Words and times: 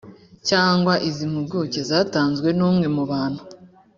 cyangwa 0.49 0.93
iz 1.07 1.17
impuguke 1.25 1.81
zatanzwe 1.89 2.49
n 2.57 2.59
umwe 2.69 2.87
mu 2.95 3.03
bantu 3.11 3.41